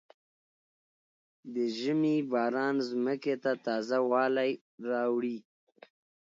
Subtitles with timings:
[1.53, 4.51] د ژمي باران ځمکې ته تازه والی
[4.89, 5.37] راوړي.